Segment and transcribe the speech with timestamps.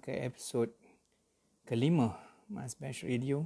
[0.00, 0.72] Ke episod
[1.68, 2.16] kelima
[2.48, 3.44] Mas Bash Radio.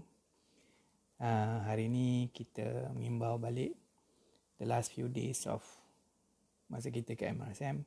[1.19, 3.75] Uh, hari ini kita mengimbau balik
[4.63, 5.67] the last few days of
[6.71, 7.83] masa kita ke MRSM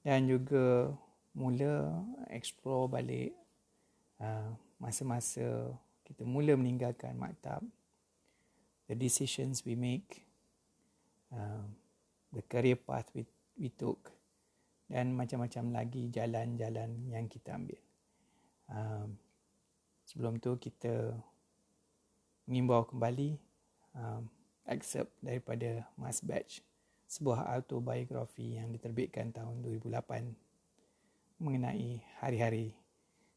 [0.00, 0.88] dan juga
[1.36, 2.00] mula
[2.32, 3.36] explore balik
[4.24, 5.76] uh, masa-masa
[6.08, 7.60] kita mula meninggalkan maktab
[8.88, 10.24] the decisions we make
[11.28, 11.68] uh,
[12.32, 13.28] the career path we,
[13.60, 14.16] we took
[14.90, 17.78] dan macam-macam lagi jalan-jalan yang kita ambil.
[18.66, 19.14] Um,
[20.02, 21.14] sebelum tu kita
[22.50, 23.38] mengimbau kembali
[23.94, 24.26] um,
[24.66, 26.66] excerpt daripada Mas Batch,
[27.06, 32.74] sebuah autobiografi yang diterbitkan tahun 2008 mengenai hari-hari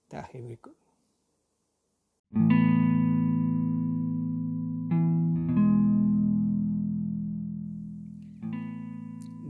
[0.09, 0.77] terakhir berikut.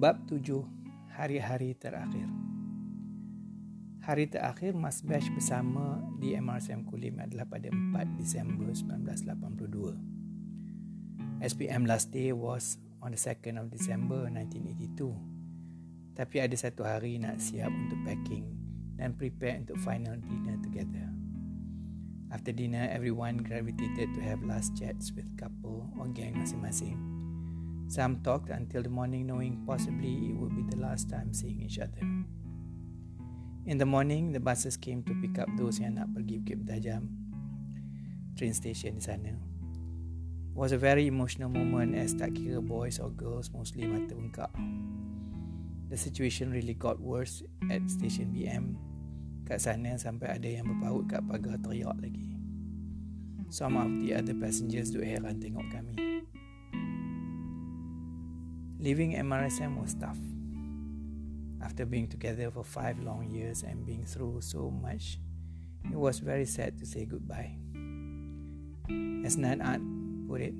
[0.03, 0.82] Bab tujuh
[1.13, 2.25] hari-hari terakhir.
[4.03, 9.93] Hari terakhir Mas Bash bersama di MRSM Kulim adalah pada 4 Disember 1982.
[11.45, 16.17] SPM last day was on the 2nd of December 1982.
[16.17, 18.49] Tapi ada satu hari nak siap untuk packing
[18.97, 21.13] dan prepare untuk final dinner together.
[22.33, 27.12] After dinner, everyone gravitated to have last chats with couple or gang masing-masing.
[27.93, 31.77] Some talked until the morning, knowing possibly it would be the last time seeing each
[31.77, 32.01] other.
[33.69, 37.05] In the morning, the buses came to pick up those yang nak pergi Bukit Bertajam,
[38.33, 39.37] train station di sana.
[39.37, 44.49] It was a very emotional moment as tak kira boys or girls mostly mata bengkak.
[45.93, 48.73] The situation really got worse at station BM.
[49.45, 52.41] Kat sana sampai ada yang berpaut kat pagar teriak lagi.
[53.53, 56.12] Some of the other passengers duk heran tengok kami.
[58.83, 60.19] Living MRSM was tough.
[61.63, 65.19] After being together for five long years and being through so much,
[65.89, 67.55] it was very sad to say goodbye.
[69.23, 69.79] As Nanat
[70.27, 70.53] put it,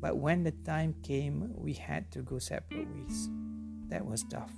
[0.00, 3.28] but when the time came, we had to go separate ways.
[3.92, 4.56] That was tough.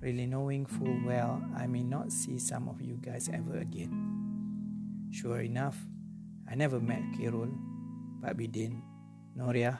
[0.00, 3.94] Really knowing full well I may not see some of you guys ever again.
[5.12, 5.78] Sure enough,
[6.50, 7.54] I never met Kirul,
[8.18, 8.82] but Bidin,
[9.36, 9.78] Noria,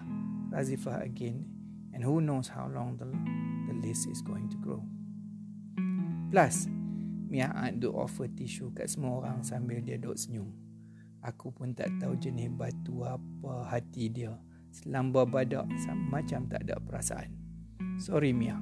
[0.54, 1.51] Razifa again
[1.92, 3.06] and who knows how long the,
[3.68, 4.82] the list is going to grow.
[6.32, 6.66] Plus,
[7.28, 10.52] Mia Aunt do offer tisu kat semua orang sambil dia duk senyum.
[11.24, 14.36] Aku pun tak tahu jenis batu apa hati dia.
[14.72, 15.68] Selamba badak
[16.08, 17.30] macam tak ada perasaan.
[18.00, 18.56] Sorry Mia.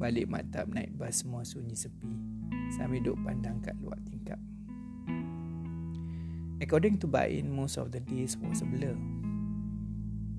[0.00, 2.12] Balik maktab naik bas semua sunyi sepi.
[2.72, 4.40] Sambil duk pandang kat luar tingkap.
[6.60, 8.96] According to Bain, most of the days was a blur.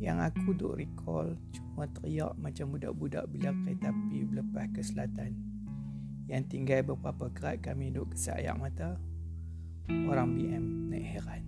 [0.01, 5.38] Yang aku duk recall cuma teriak macam budak-budak bila kereta api berlepas ke selatan.
[6.25, 8.97] Yang tinggal beberapa kerat kami duk kesak ayak mata.
[10.09, 11.44] Orang BM naik heran.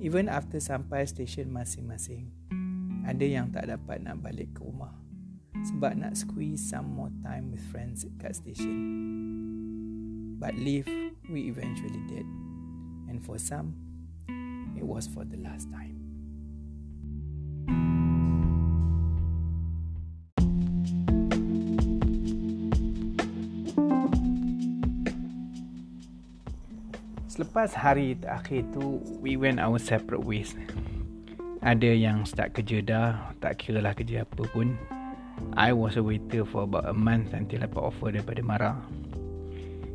[0.00, 2.32] Even after sampai stesen masing-masing,
[3.04, 4.96] ada yang tak dapat nak balik ke rumah
[5.66, 8.76] sebab nak squeeze some more time with friends kat stesen.
[10.40, 10.88] But leave,
[11.28, 12.28] we eventually did.
[13.08, 13.72] And for some,
[14.76, 15.95] it was for the last time.
[27.56, 30.52] Selepas hari terakhir tu We went our separate ways.
[31.64, 34.76] Ada yang start kerja dah Tak kira lah kerja apa pun.
[35.56, 38.76] I was a waiter for about a month Until dapat offer daripada Mara.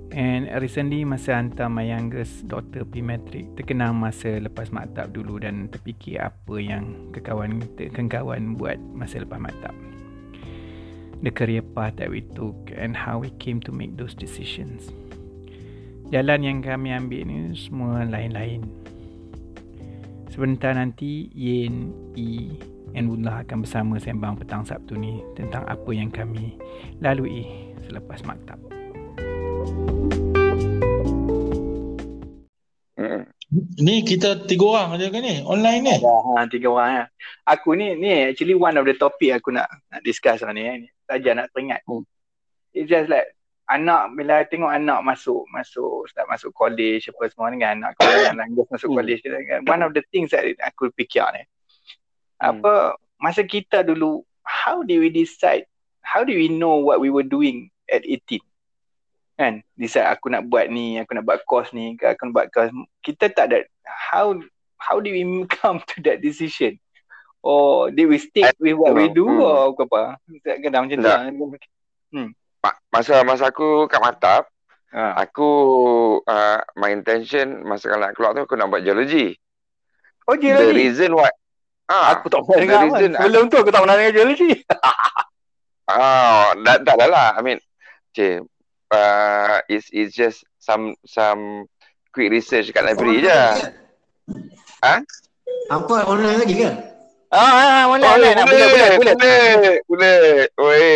[0.10, 6.18] And recently masa hantar my youngest daughter P-Matric Terkenang masa lepas maktab dulu Dan terfikir
[6.18, 9.78] apa yang kekawan kekawan buat masa lepas maktab.
[11.22, 14.90] The career path that we took And how we came to make those decisions
[16.12, 18.68] jalan yang kami ambil ni semua lain-lain.
[20.28, 22.52] Sebentar nanti Yin, I
[22.92, 26.60] dan Bunda akan bersama sembang petang Sabtu ni tentang apa yang kami
[27.00, 27.48] lalui
[27.88, 28.60] selepas maktab.
[33.82, 35.44] Ni kita tiga orang aja kan ni?
[35.44, 35.96] Online ni?
[36.00, 37.06] Ha, tiga orang ya.
[37.44, 40.64] Aku ni ni actually one of the topic aku nak nak discuss lah ni.
[40.64, 40.88] Eh.
[41.04, 41.84] Saja nak teringat.
[41.84, 42.08] Hmm.
[42.72, 43.36] It's just like
[43.72, 48.16] anak bila tengok anak masuk masuk start masuk college apa semua ni kan anak kalau
[48.20, 48.98] yang lanjut masuk hmm.
[49.00, 51.44] college kan one of the things that aku fikir ni.
[52.42, 52.60] Hmm.
[52.60, 55.64] apa masa kita dulu how do we decide
[56.04, 58.44] how do we know what we were doing at 18
[59.42, 59.66] kan?
[59.74, 62.70] Decide aku nak buat ni aku nak buat course ni aku nak buat course.
[63.02, 64.38] Kita tak ada how
[64.78, 65.26] how do we
[65.58, 66.78] come to that decision?
[67.42, 69.42] Or did we stick with what we do hmm.
[69.42, 70.02] or apa apa
[70.62, 71.10] kadang macam tu
[72.12, 72.36] Hmm.
[72.62, 74.46] Ma- Masa masa aku kat Matap,
[74.92, 75.16] Ha.
[75.16, 75.50] aku
[76.28, 79.32] uh, my intention masa kalau nak keluar tu aku nak buat geology.
[80.28, 80.76] Oh, The geology.
[80.92, 81.32] reason why
[81.88, 84.52] ah Aku tak pernah the dengar reason Sebelum tu aku tak pernah dengar geology.
[85.92, 87.28] ah dah dah dah lah.
[87.36, 87.60] I mean,
[88.12, 88.44] cik,
[88.92, 91.72] uh, it's it's just some some
[92.12, 93.40] quick research kat library je.
[95.72, 96.70] Apa online lagi ke?
[97.32, 98.44] Ah, ah, ah, Oh, online, online.
[98.44, 99.14] Boleh, boleh, boleh.
[99.16, 100.20] boleh, boleh.
[100.60, 100.88] Oi,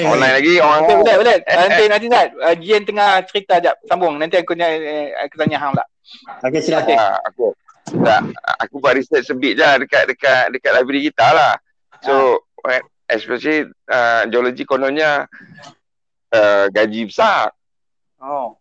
[0.00, 0.80] online lagi orang.
[0.80, 1.36] Boleh, boleh, boleh.
[1.44, 2.28] Nanti, nanti, Zat.
[2.40, 3.76] Uh, Jian tengah cerita jap.
[3.84, 4.16] Sambung.
[4.16, 5.84] Nanti aku, tanya- eh, aku tanya hang pula.
[6.40, 6.96] Okey silakan.
[6.96, 7.52] Ah, aku
[8.00, 8.20] tak,
[8.64, 11.60] aku buat research sebit je dekat dekat dekat library kita lah.
[12.00, 12.80] So, when,
[13.12, 15.28] especially uh, geology kononnya
[16.32, 17.52] uh, gaji besar.
[18.16, 18.56] Oh.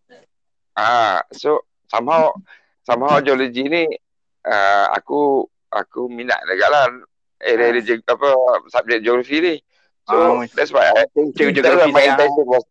[0.75, 2.36] Ah, so somehow
[2.83, 3.88] somehow geology ni
[4.44, 6.86] uh, aku aku minat dekat lah
[7.44, 8.14] area uh.
[8.14, 8.30] apa
[8.72, 9.56] subjek geografi ni.
[10.08, 12.64] So Ah, that's why I that's geografi why my intention was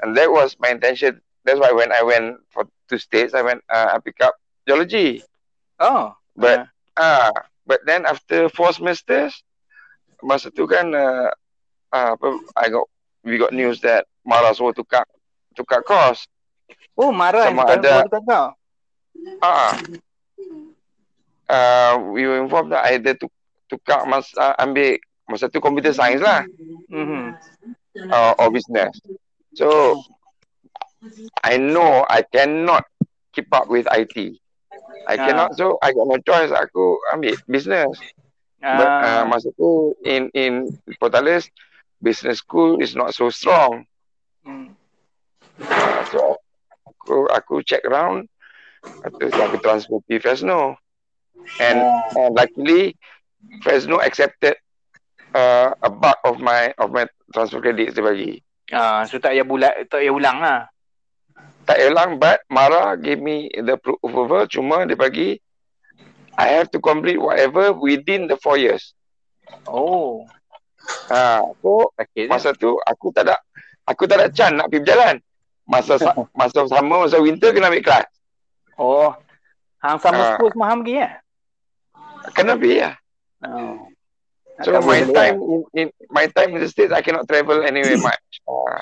[0.00, 1.20] and that was my intention.
[1.44, 4.34] That's why when I went for to states I went uh, I pick up
[4.64, 5.20] geology.
[5.78, 6.16] Oh.
[6.34, 7.30] But ah
[7.68, 9.36] but then after four semesters
[10.24, 11.28] masa tu kan uh,
[11.92, 12.88] uh, apa I got
[13.22, 15.02] we got news that Mara suruh tukar
[15.58, 16.26] tukar course.
[16.94, 17.48] Oh, marah.
[17.50, 18.54] Sama ada- kau.
[19.42, 19.72] Ah.
[19.72, 19.72] Uh,
[22.12, 23.28] we were informed that I had to
[23.68, 24.96] tukar mas uh, ambil
[25.28, 26.44] masa tu computer science lah
[26.92, 27.32] Mhm.
[28.12, 28.92] uh, or business.
[29.56, 29.96] So
[31.44, 32.84] I know I cannot
[33.32, 34.38] keep up with IT.
[35.08, 35.24] I Ah.
[35.26, 37.90] cannot so I got no choice aku ambil business.
[38.62, 39.28] But uh, Ah.
[39.28, 40.68] masa tu in in
[41.00, 41.48] Portales
[42.00, 43.84] business school is not so strong.
[44.46, 44.74] Hmm.
[45.62, 46.18] Uh, so
[46.86, 48.26] aku aku check around
[49.18, 50.81] tu aku transfer pergi Fresno.
[51.58, 51.78] And,
[52.16, 52.96] and luckily
[53.60, 54.54] Fresno accepted
[55.34, 58.32] uh, a bulk of my of my transfer credits dia bagi.
[58.70, 60.70] Ah, so tak payah bulat, tak payah ulang lah.
[61.62, 65.38] Tak hilang but Mara gave me the pro- approval cuma dia bagi
[66.34, 68.96] I have to complete whatever within the four years.
[69.68, 70.26] Oh.
[71.12, 73.38] Ha, so Sakit masa tu aku tak ada
[73.86, 75.16] aku tak ada chance nak pergi berjalan.
[75.62, 78.06] Masa sa- masa sama masa winter kena ambil kelas.
[78.74, 79.14] Oh.
[79.78, 80.28] Hang sama Ah.
[80.34, 81.08] school semua hang pergi ya?
[82.30, 82.94] Kena pergi lah.
[83.42, 83.74] Oh.
[84.62, 85.10] So Tak my boleh.
[85.16, 88.22] time in, in my time in the states I cannot travel anywhere much.
[88.46, 88.78] Uh,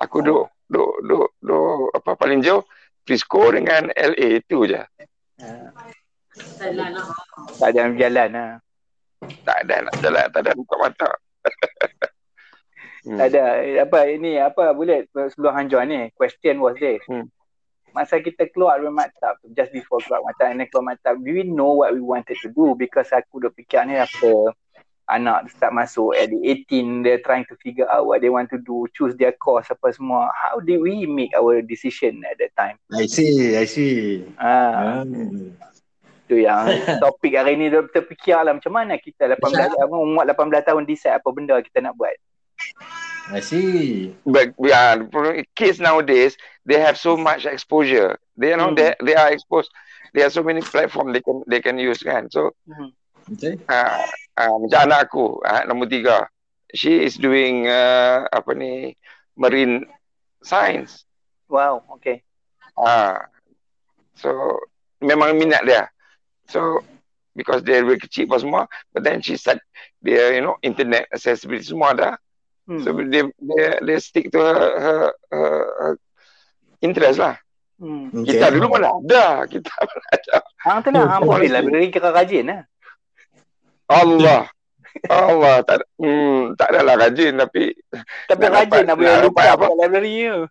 [0.00, 2.64] aku duk duk duk duk apa paling jauh
[3.04, 4.80] Frisco dengan LA itu je.
[7.60, 8.52] Tak ada jalan lah.
[9.44, 11.10] Tak ada nak jalan, tak ada buka mata.
[13.04, 13.16] hmm.
[13.20, 13.44] Tak ada.
[13.84, 16.08] Apa ini apa boleh sebelum hang join ni.
[16.16, 17.00] Question was this.
[17.04, 17.28] Hmm.
[17.94, 21.30] Masa kita keluar dari maktab tu, just before keluar maktab, and then keluar maktab, do
[21.30, 22.74] we know what we wanted to do?
[22.74, 24.50] Because aku dah fikir ni apa
[25.06, 28.58] anak start masuk at the 18, they're trying to figure out what they want to
[28.58, 30.32] do, choose their course apa semua.
[30.34, 32.80] How did we make our decision at that time?
[32.90, 34.26] I see, I see.
[34.42, 35.54] Ah, Hmm.
[36.24, 36.64] tu yang
[37.04, 41.20] topik hari ni dia terfikir lah macam mana kita 18 apa, umur 18 tahun decide
[41.20, 42.16] apa benda kita nak buat.
[43.30, 44.14] I see.
[44.24, 44.96] But yeah,
[45.54, 48.18] kids nowadays they have so much exposure.
[48.36, 48.74] They you know Hmm.
[48.74, 49.70] they they are exposed.
[50.14, 52.30] There are so many platform they can they can use kan.
[52.30, 52.88] So Hmm.
[53.32, 53.58] Okay.
[53.68, 54.04] uh,
[54.38, 56.28] uh, macam anak aku, uh, nombor tiga,
[56.74, 58.94] she is doing uh, apa ni
[59.36, 59.84] marine
[60.42, 61.04] science.
[61.48, 62.22] Wow, okay.
[62.78, 63.28] Ah,
[64.14, 64.30] so
[65.02, 65.88] memang minat dia.
[66.48, 66.82] So
[67.36, 68.62] because dia dari kecil apa semua,
[68.92, 69.58] but then she said
[70.02, 72.10] dia you know internet accessibility semua ada.
[72.64, 72.80] Hmm.
[72.80, 75.92] So dia dia dia stick to her, her, her, her
[76.80, 77.36] interest lah.
[77.76, 78.08] Hmm.
[78.24, 78.40] Okay.
[78.40, 80.36] Kita dulu mana ada, kita mana ada.
[80.64, 81.52] Hang tu lah, hang Honestly.
[81.52, 82.62] library kira rajin lah.
[83.90, 84.48] Allah.
[85.10, 87.74] Allah tak ada, hmm, tak adalah rajin tapi
[88.30, 90.46] Tapi rajin nak boleh lupa apa library tu.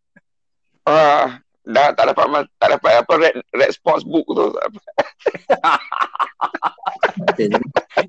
[0.84, 4.52] ah dah tak dapat tak dapat apa red, red sports book tu.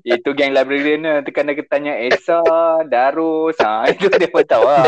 [0.01, 1.17] Itu geng librarian lah.
[1.21, 2.41] Tekan dia tanya Esa,
[2.85, 3.57] Darus.
[3.63, 4.85] Ha, itu dia pun tahu lah.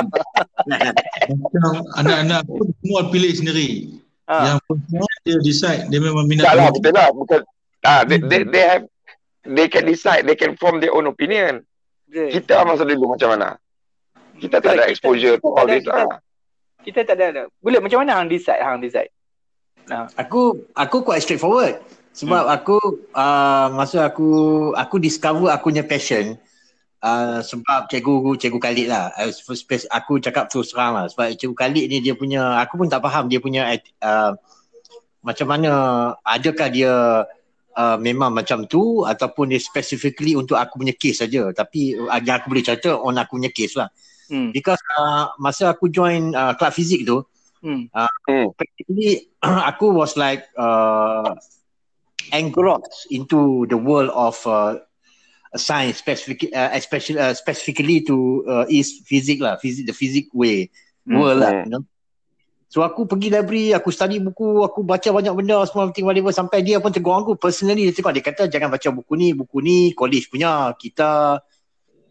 [1.97, 3.69] Anak-anak pun semua pilih sendiri.
[4.27, 4.35] Ha.
[4.53, 7.07] Yang perempuan dia decide dia memang minat Tak lah, betul lah.
[7.11, 7.39] Bukan.
[7.81, 8.83] Ah, they, they, they have,
[9.47, 11.63] they can decide, they can form their own opinion.
[12.07, 13.55] Kita masa dulu macam mana?
[14.37, 16.19] Kita tak ada kita- exposure to kita all tak ada- this kita- lah.
[16.83, 17.43] Kita tak ada.
[17.59, 18.61] Boleh macam mana hang decide?
[18.63, 19.11] Hang decide.
[20.19, 21.79] Aku aku quite straightforward.
[22.17, 22.77] Sebab aku
[23.13, 24.29] uh, masa aku
[24.73, 26.33] aku discover aku punya passion
[27.05, 29.13] uh, sebab cikgu cikgu Khalid lah.
[29.13, 32.81] Uh, first place aku cakap terus terang lah sebab cikgu Khalid ni dia punya aku
[32.81, 33.69] pun tak faham dia punya
[34.01, 34.33] uh,
[35.21, 35.71] macam mana
[36.25, 37.21] adakah dia
[37.77, 42.41] uh, memang macam tu ataupun dia specifically untuk aku punya case saja tapi uh, yang
[42.41, 43.93] aku boleh cerita on aku punya case lah.
[44.25, 44.49] Hmm.
[44.49, 47.21] Because uh, masa aku join uh, club fizik tu,
[47.57, 47.89] Hmm.
[48.29, 48.53] Hmm.
[48.53, 51.33] practically aku was like uh,
[52.33, 54.79] engrossed into the world of uh,
[55.55, 60.69] science, specific, uh, especially uh, specifically to uh, is physics lah, physics the physics way
[61.07, 61.23] Hmm.
[61.23, 61.51] world lah.
[61.55, 61.63] Hmm.
[61.63, 61.83] You know?
[62.67, 66.59] So aku pergi library, aku study buku, aku baca banyak benda semua penting whatever sampai
[66.67, 69.77] dia pun tegur aku personally dia tengok dia kata jangan baca buku ni, buku ni
[69.95, 70.75] college punya.
[70.75, 71.39] Kita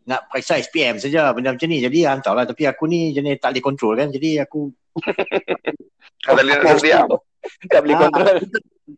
[0.08, 1.85] nak periksa SPM saja benda macam ni.
[1.85, 4.08] Jadi hantarlah tapi aku ni jenis tak boleh control kan.
[4.08, 4.73] Jadi aku
[6.80, 7.08] diam.
[7.70, 8.42] Tak boleh kontrol.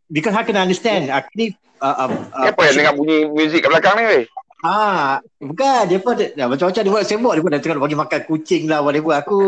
[0.09, 1.09] Because I can understand.
[1.09, 1.47] Aku ni
[1.81, 4.25] uh, uh, uh, Apa yang dengar bunyi muzik kat belakang ni weh?
[4.59, 8.21] Ah, bukan dia pun dia, macam-macam dia buat sembok dia pun dah tengok bagi makan
[8.27, 9.15] kucing lah whatever.
[9.15, 9.39] Aku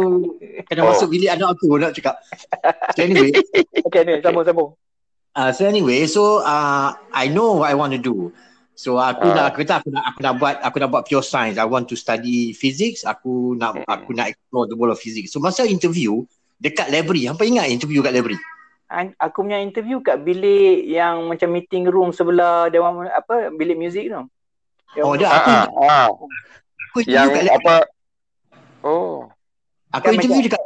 [0.71, 0.95] kena Oh.
[0.95, 2.15] masuk bilik anak aku nak cakap.
[2.95, 3.35] So anyway,
[3.83, 4.71] Okay ni, sambung-sambung.
[5.35, 8.31] uh, so anyway, so uh, I know what I want to do.
[8.79, 9.35] So aku Ah.
[9.35, 11.59] nak aku kata aku nak aku nak buat aku nak buat pure science.
[11.59, 13.03] I want to study physics.
[13.03, 13.91] Aku nak Mm-mm.
[13.91, 15.35] aku nak explore the world of physics.
[15.35, 16.23] So masa interview
[16.57, 18.39] dekat library, hampa ingat interview kat library?
[19.23, 24.27] Aku punya interview kat bilik yang macam meeting room sebelah dewan apa bilik muzik tu.
[24.99, 26.07] Yang- Oh, dia aku ah, ah.
[26.91, 27.75] aku Yang kat apa?
[28.83, 29.31] Oh.
[29.95, 30.63] Aku Kan interview dekat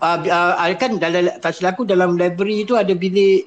[0.00, 3.44] uh, uh, kan dalam tak silap aku dalam library tu ada bilik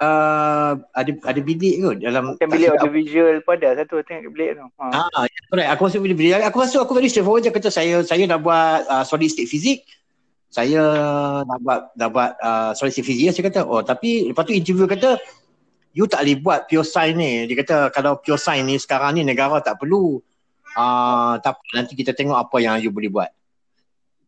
[0.00, 4.60] uh, ada ada bilik kot dalam Macam bilik audio visual pun ada satu tengok bilik
[4.60, 4.66] tu.
[4.80, 4.84] Ha.
[5.08, 5.68] Ah, ya, correct.
[5.72, 6.32] Aku masuk bilik bilik.
[6.44, 9.88] Aku masuk aku very straightforward je kata saya saya nak buat uh, solid state physics.
[10.52, 10.82] Saya
[11.48, 13.64] nak buat nak buat uh, state physics saya kata.
[13.64, 15.16] Oh, tapi lepas tu interview kata
[15.96, 17.48] you tak boleh buat pure science ni.
[17.48, 20.20] Dia kata kalau pure science ni sekarang ni negara tak perlu.
[20.72, 23.32] Uh, tak apa, nanti kita tengok apa yang you boleh buat.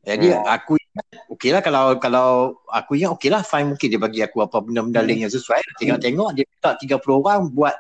[0.05, 0.45] Jadi Hmm.
[0.45, 0.77] aku
[1.33, 5.01] okey lah kalau kalau aku ingat okey lah fine mungkin dia bagi aku apa benda-benda
[5.01, 5.09] Hmm.
[5.09, 5.61] link yang sesuai.
[5.81, 7.73] Tengok-tengok dia minta 30 orang buat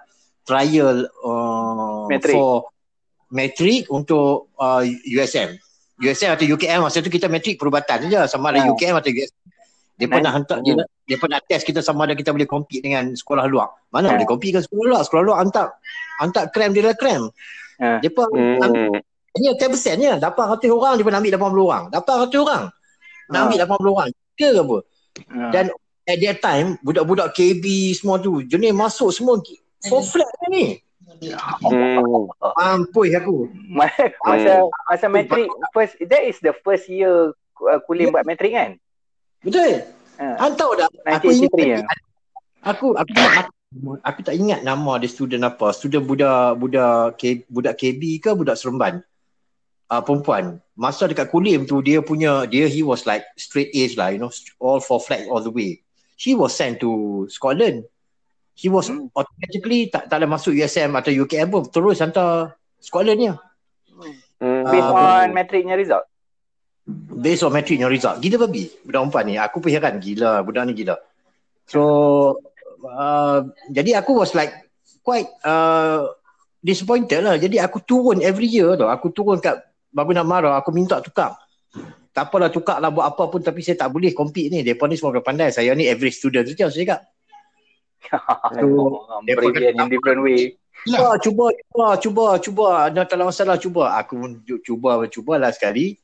[0.44, 2.68] trial uh, for
[3.28, 5.56] metric untuk uh, USM.
[6.00, 8.70] USM atau UKM masa tu kita metrik perubatan saja sama ada Ha.
[8.70, 9.38] UKM atau USM.
[9.94, 10.74] Dia pernah hantar dia,
[11.06, 13.70] dia pernah test kita sama ada kita boleh compete dengan sekolah luar.
[13.94, 14.18] Mana Ha.
[14.18, 15.02] boleh compete dengan sekolah luar?
[15.06, 15.66] Sekolah luar hantar
[16.18, 17.30] hantar krem dia lah krem.
[17.78, 18.02] Ha.
[18.02, 18.98] Dia pun ambil Hmm.
[19.38, 20.12] hanya 10% je.
[20.18, 21.84] Dapat 100 orang dia pun ambil 80 orang.
[21.94, 22.64] Dapat 100 orang.
[23.30, 23.44] Nak Ha.
[23.46, 24.08] ambil 80 orang.
[24.34, 24.78] Ke ke apa?
[25.30, 25.38] Ha.
[25.54, 25.64] Dan
[26.04, 29.38] at that time budak-budak KB semua tu jenis masuk semua
[29.86, 30.82] for flat ni.
[31.20, 32.28] Hmm.
[32.40, 33.48] Mampus aku.
[34.24, 34.52] masa
[34.90, 38.70] masa matrik first that is the first year uh, kuliah buat matrik kan?
[39.44, 39.84] Betul?
[40.18, 40.24] Ha.
[40.38, 40.88] Hantar dah.
[41.18, 41.78] Aku ingat 1983 ya.
[42.64, 43.46] aku aku tak ingat,
[44.06, 45.74] aku tak ingat nama dia student apa.
[45.74, 49.02] Student budak budak K, budak KB ke budak Seremban.
[49.92, 50.64] Uh, perempuan.
[50.74, 54.32] Masa dekat kulim tu dia punya dia he was like straight A's lah, you know,
[54.56, 55.84] all for flat all the way.
[56.16, 57.84] She was sent to Scotland.
[58.54, 59.10] He was Hmm.
[59.12, 63.26] automatically tak tak ada masuk USM atau UKM pun terus hantar Scotland ni.
[63.28, 64.64] Hmm.
[64.64, 66.06] Based Ah, on matriknya result.
[67.16, 68.20] based on metric yang result.
[68.20, 69.34] Gila babi budak perempuan ni.
[69.40, 71.00] Aku pun heran gila budak ni gila.
[71.64, 71.80] So
[72.84, 74.52] uh, jadi aku was like
[75.00, 76.12] quite uh,
[76.60, 77.40] disappointed lah.
[77.40, 78.92] Jadi aku turun every year tau.
[78.92, 81.38] Aku turun kat Bangunan Mara aku minta tukar.
[82.12, 84.60] Tak apalah tukar lah buat apa pun tapi saya tak boleh compete ni.
[84.60, 85.50] Mereka ni semua pandai.
[85.50, 87.00] Saya ni average student saja saya cakap.
[88.54, 88.66] So,
[89.78, 90.56] in different way.
[90.84, 92.66] Cuba, cuba, cuba, cuba, cuba.
[92.86, 93.96] Ada tak ada masalah, cuba.
[93.96, 95.96] Aku pun cu- cuba, cuba lah sekali.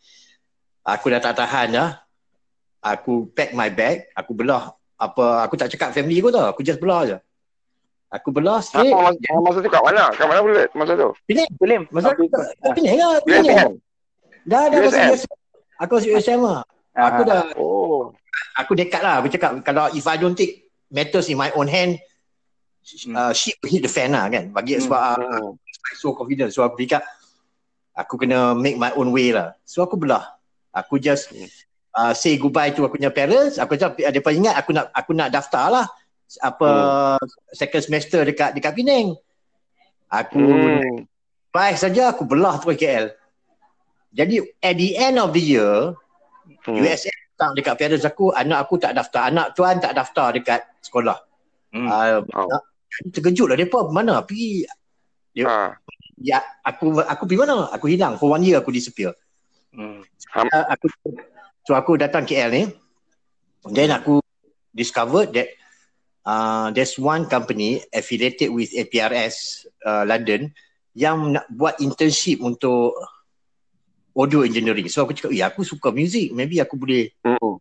[0.81, 1.91] Aku dah tak tahan dah.
[2.81, 4.09] Aku pack my bag.
[4.17, 4.73] Aku belah.
[4.97, 6.49] Apa, aku tak cakap family aku tau.
[6.49, 7.17] Aku just belah je.
[8.11, 8.91] Aku belah straight.
[8.91, 10.05] Apa masa, masa tu kat mana?
[10.17, 11.11] Kat mana boleh masa tu?
[11.61, 11.83] Kulim.
[11.93, 12.41] Masa Aku tu
[12.75, 13.21] Penang lah.
[13.23, 13.71] Penang.
[14.49, 15.13] Dah, dah masuk USM.
[15.13, 15.33] USM.
[15.79, 16.61] Aku masuk USM lah.
[16.91, 18.11] Ah, Aku dah, Oh.
[18.57, 19.21] aku dekat lah.
[19.21, 21.97] Aku cakap, kalau if I don't take matters in my own hand,
[23.15, 24.51] uh, shit hit the fan lah kan.
[24.51, 24.85] Bagi Hmm.
[24.85, 25.55] sebab uh, Hmm.
[25.97, 26.51] so confident.
[26.51, 27.07] So aku cakap
[27.95, 29.55] aku kena make my own way lah.
[29.63, 30.27] So aku belah.
[30.71, 31.31] Aku just
[31.95, 33.59] uh, say goodbye to aku punya parents.
[33.59, 35.87] Aku cakap ada pun ingat aku nak aku nak daftar lah
[36.39, 36.71] apa
[37.51, 39.19] second semester dekat dekat Penang.
[40.07, 41.07] Aku Hmm.
[41.51, 43.07] bye saja aku belah terus KL.
[44.11, 45.95] Jadi at the end of the year
[46.67, 46.79] Hmm.
[46.83, 49.33] USM datang dekat parents aku, anak aku tak daftar.
[49.33, 51.17] Anak tuan tak daftar dekat sekolah.
[51.73, 51.89] Hmm.
[51.89, 52.61] Uh, Oh.
[53.15, 54.67] terkejut lah mereka mana pergi
[55.47, 55.79] Ha.
[56.19, 59.15] ya aku aku pergi mana aku hilang for one year aku disappear
[59.71, 60.03] Hmm.
[60.35, 60.91] uh, aku
[61.63, 62.67] so aku datang KL ni
[63.71, 64.19] then aku
[64.75, 65.55] discovered that
[66.27, 70.51] uh, there's one company affiliated with APRS uh, London
[70.99, 72.99] yang nak buat internship untuk
[74.13, 77.59] audio engineering so aku cakap ya aku suka music maybe aku boleh Hmm.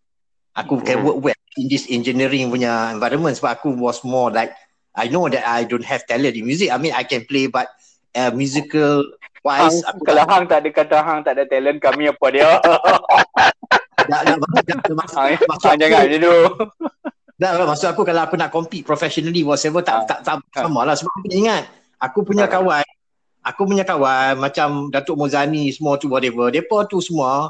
[0.53, 1.05] aku can Hmm.
[1.05, 4.53] work well in this engineering punya environment sebab aku was more like
[4.91, 7.69] I know that I don't have talent in music I mean I can play but
[8.13, 9.05] uh, musical
[9.39, 12.25] Wise, Hang, aku kalau tak, Hang tak ada kata Hang tak ada talent, kami apa
[12.27, 12.59] dia?
[14.11, 16.35] tak, tak, tak, tak, tak, jangan aku, je tu.
[17.39, 20.03] tak, tak, maksud aku kalau aku nak compete professionally whatever tak, Ah.
[20.03, 21.71] tak, tak, sama lah sebab aku ingat
[22.03, 22.51] aku punya Ah.
[22.51, 22.83] kawan
[23.49, 27.49] aku punya kawan macam Datuk Mozani semua tu whatever mereka tu semua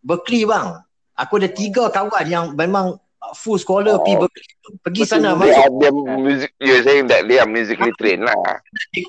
[0.00, 0.78] Berkeley bang
[1.12, 2.96] aku ada tiga kawan yang memang
[3.36, 4.00] full scholar Oh.
[4.00, 4.46] pergi Berkeley
[4.80, 5.28] pergi Betul, sana.
[5.34, 8.38] They masuk are, they are music, you're saying that they are musically trained lah.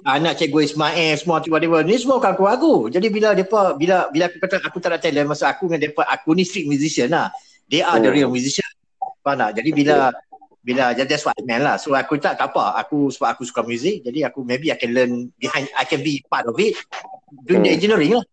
[0.10, 4.26] anak cikgu Ismail semua tu whatever ni semua kawan aku jadi bila depa bila bila
[4.28, 7.30] aku kata aku tak ada talent masa aku dengan depa aku ni street musician lah
[7.70, 8.18] they are the Hmm.
[8.18, 8.66] real musician
[9.22, 9.96] faham tak jadi bila
[10.62, 11.75] bila jadi that's what I meant lah.
[11.82, 12.77] So aku tak tak apa.
[12.86, 16.22] Aku sebab aku suka muzik jadi aku maybe I can learn behind I can be
[16.30, 16.77] part of it.
[17.46, 17.77] Doing the Hmm.
[17.82, 18.25] engineering lah.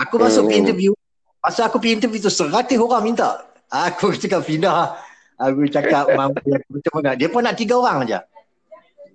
[0.00, 0.48] Aku masuk Hmm.
[0.48, 0.92] pergi interview.
[1.40, 3.44] Masa aku pergi interview tu 100 orang minta.
[3.68, 4.96] Aku cakap pindah
[5.40, 8.20] aku cakap mampu macam mana dia pun nak tiga orang aja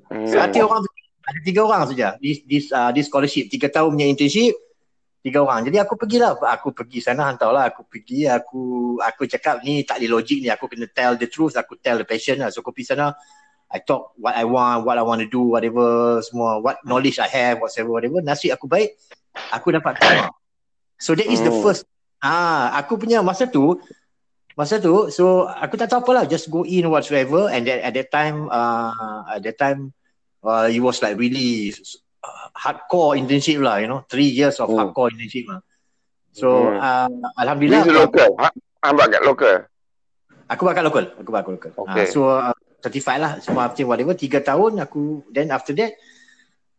[0.05, 0.29] Hmm.
[0.29, 0.85] Satu orang
[1.25, 2.13] ada tiga orang saja.
[2.21, 4.53] Di di uh, di scholarship tiga tahun punya internship
[5.25, 5.65] tiga orang.
[5.65, 6.37] Jadi aku pergilah.
[6.37, 10.53] Aku pergi sana hantarlah aku pergi aku aku cakap ni tak ada logik ni.
[10.53, 11.57] Aku kena tell the truth.
[11.57, 12.53] Aku tell the passion lah.
[12.53, 13.17] So aku pergi sana.
[13.65, 17.25] I talk what I want what I want to do whatever semua what knowledge I
[17.25, 18.21] have whatever whatever.
[18.21, 18.93] Nasib aku baik
[19.49, 20.29] aku dapat terima
[21.01, 21.65] so that is the Hmm.
[21.65, 21.83] first.
[22.21, 23.81] Ah aku punya masa tu
[24.53, 26.23] masa tu so aku tak tahu apa lah.
[26.29, 27.49] Just go in whatsoever.
[27.49, 29.97] And then at that time uh, at that time
[30.45, 31.73] uh, it was like really
[32.25, 34.81] uh, hardcore internship lah you know three years of Hmm.
[34.81, 35.61] hardcore internship lah
[36.33, 36.81] so Hmm.
[36.81, 38.29] uh, alhamdulillah is local.
[38.41, 38.49] Ha?
[38.83, 39.55] Ambak kat local.
[40.45, 42.05] aku bakal local aku bakal local Okay.
[42.05, 45.97] uh, so uh, certified lah semua everything whatever tiga tahun aku then after that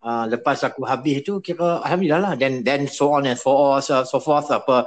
[0.07, 3.83] uh, lepas aku habis tu kira alhamdulillah lah then then so on and so on
[3.83, 4.87] so, so forth apa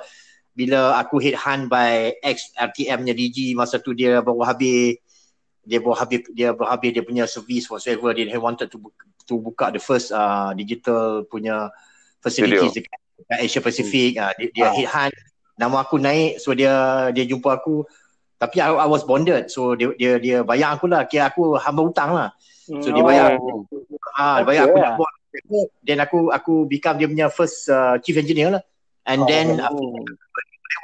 [0.56, 4.96] bila aku hit hunt by ex RTM nya DG masa tu dia baru habis
[5.70, 8.10] dia baru habis dia baru habis dia punya service whatsoever.
[8.18, 11.70] Dia wanted to buka, to buka the first uh, digital punya
[12.26, 14.18] facilities dekat, dekat Asia Pacific.
[14.18, 14.74] Uh, dia, dia Ah.
[14.74, 15.14] hit hunt.
[15.62, 16.74] Nama aku naik so dia
[17.14, 17.86] dia jumpa aku.
[18.40, 19.54] Tapi I, I was bonded.
[19.54, 21.06] So dia dia dia bayar aku lah.
[21.06, 22.30] Kira aku hamba hutang lah.
[22.70, 23.38] So, dia bayar.
[23.38, 23.66] Hmm.
[24.18, 25.14] ah Okay bayar aku nak buat
[25.86, 28.64] then aku aku become dia punya first uh, chief engineer lah.
[29.06, 30.06] And then after Oh.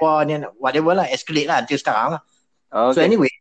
[0.02, 2.21] whatever then whatever lah escalate lah until sekarang lah.
[2.91, 3.08] So Okay.
[3.08, 3.32] anyway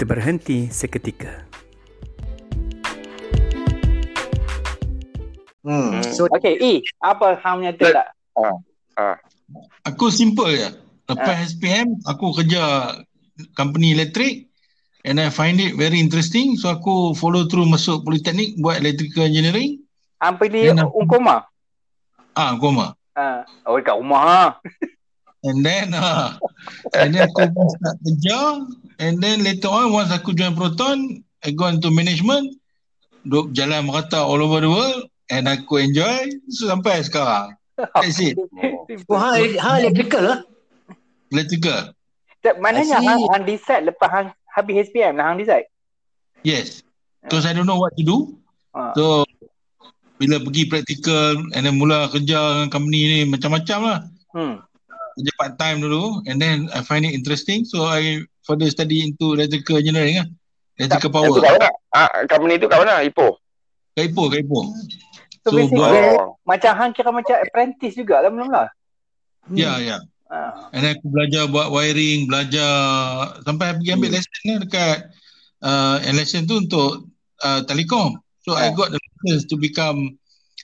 [0.00, 1.44] Kita berhenti seketika.
[5.60, 5.92] hmm.
[5.92, 6.00] Hmm.
[6.08, 8.08] so Okay, E, apa Hang punya tu tak?
[9.84, 10.72] Aku simple je.
[11.04, 12.96] Lepas SPM, aku kerja
[13.52, 14.48] company elektrik
[15.04, 16.56] and I find it very interesting.
[16.56, 19.84] So aku follow through masuk Politeknik buat electrical engineering.
[20.16, 21.44] Hang pergi Then, Ungkoma?
[22.32, 22.96] Ah, Goma.
[23.12, 24.44] Ah, oh kat rumah ha.
[25.40, 26.36] And then uh,
[27.00, 28.40] and then aku start kerja
[29.00, 32.60] and then later on once aku join Proton, I go into management.
[33.24, 37.56] Duk jalan merata all over the world and aku enjoy so, sampai sekarang.
[37.76, 38.36] That's it.
[39.08, 40.40] oh, hang, hang electrical lah
[41.32, 41.96] Electrical.
[42.44, 45.68] Tak, Maknanya hang, hang decide lepas hang habis SPM lah hang decide.
[46.44, 46.84] Yes.
[47.24, 48.36] Because I don't know what to do.
[48.76, 48.92] Ah.
[48.92, 49.24] So
[50.20, 54.00] bila pergi practical and then mula kerja dengan company ni macam-macam lah.
[54.36, 54.56] Hmm.
[55.10, 59.34] Kerja part time dulu and then I find it interesting so I further study into
[59.34, 60.28] electrical engineering lah.
[60.76, 61.38] Electrical Itu power.
[61.38, 61.68] kat mana?
[61.90, 63.02] Ah, company tu kat mana?
[63.02, 63.36] Ipoh.
[63.92, 64.64] Kat Ipoh, kat Ipoh.
[65.40, 66.36] So, So, basically Oh.
[66.44, 68.68] macam hang kira macam apprentice juga lah belum lah.
[69.50, 69.96] Ya, ya.
[70.28, 70.70] Ah.
[70.70, 72.70] And then aku belajar buat wiring, belajar
[73.42, 74.96] sampai pergi ambil lesson lah dekat
[75.60, 77.08] uh, and lesson tu untuk
[77.40, 78.14] uh, telekom.
[78.40, 78.72] So I Ah.
[78.72, 80.16] got the license to become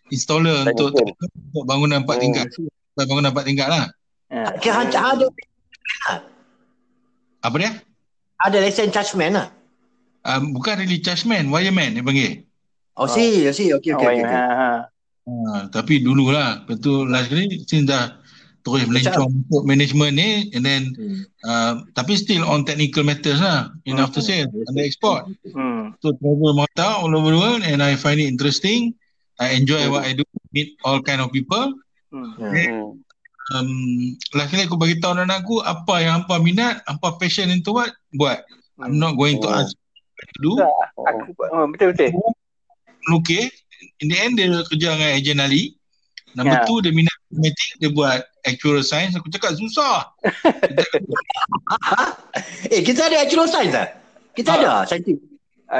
[0.08, 1.28] installer untuk Technician.
[1.50, 2.24] untuk bangunan empat Hmm.
[2.24, 2.46] tingkat.
[2.94, 3.84] Bangunan empat tingkat lah.
[4.26, 4.50] Ah.
[4.58, 5.26] kira hang ada
[7.42, 7.72] Apa dia?
[8.36, 9.48] ada lesen chargeman lah
[10.26, 12.42] Um, bukan really chargeman, wireman dia panggil.
[12.98, 14.34] oh, see, see, okay, okay, Oh, okay, ya, okay.
[14.34, 14.70] ha, ha.
[15.22, 16.66] Uh, tapi dulu lah.
[16.66, 18.10] Lepas tu last kali since dah
[18.66, 21.22] terus melencong untuk management ni and then Hmm.
[21.46, 24.02] uh, tapi still on technical matters lah in Hmm.
[24.02, 25.30] after sale and the export.
[25.46, 25.94] Hmm.
[26.02, 28.98] So travel Malta all over the world and I find it interesting.
[29.38, 29.94] I enjoy Hmm.
[29.94, 31.70] what I do, meet all kind of people.
[32.10, 32.34] Hmm.
[32.34, 32.98] Hmm.
[33.54, 33.70] Um,
[34.34, 37.94] last kali aku bagi tahu anak aku apa yang hampa minat, hampa passion into what,
[38.10, 38.42] buat.
[38.82, 39.62] I'm not going to Hmm.
[39.62, 39.70] ask
[40.18, 40.52] to do.
[41.06, 42.10] Aku oh, betul betul.
[43.22, 43.46] Okay.
[44.02, 45.78] In the end dia kerja dengan Ejen Ali.
[46.36, 46.66] Number Ya.
[46.68, 49.16] two dia minat matematik, dia buat actual science.
[49.16, 50.10] Aku cakap susah.
[52.74, 53.88] eh kita ada actual science lah
[54.36, 55.16] kita ada saintis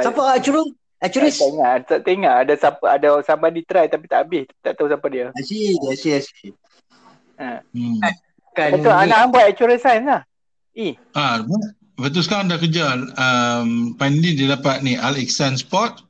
[0.01, 4.25] siapa actual actual Tak ingat, tak, tak ingat ada siapa ada somebody try tapi tak
[4.25, 5.29] habis, tak tahu siapa dia.
[5.37, 5.93] I see, I
[7.37, 8.01] Hmm.
[8.51, 10.21] Kan Itu anak hang buat actual science lah.
[10.73, 10.97] E.
[11.13, 11.41] Ah.
[11.97, 16.05] Lepas tu sekarang dah kerja um, finally dia dapat ni Al Iksan Sport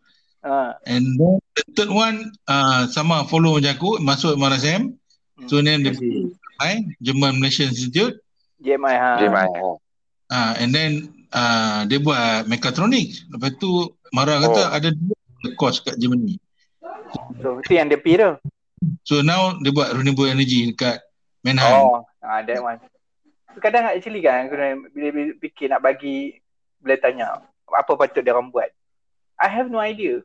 [0.48, 0.80] Ha.
[0.88, 4.96] and then the third one uh, sama follow macam aku masuk MRSM
[5.44, 8.16] so then dia apply German Malaysian Institute
[8.63, 9.12] JMI ha.
[9.20, 9.44] Jim I.
[9.44, 14.76] uh, and then uh, dia buat mechatronics lepas tu Mara kata Oh.
[14.78, 16.40] ada dua course kat Germany
[17.44, 18.32] So itu yang dia pi tu.
[19.04, 21.02] so now dia buat renewable energy dekat
[21.48, 22.80] Manheim Oh, ah that one.
[23.64, 24.56] Kadang actually kan aku
[24.92, 26.36] bila, bila fikir nak bagi
[26.84, 28.70] bila tanya apa patut dia orang buat.
[29.40, 30.20] I have no idea.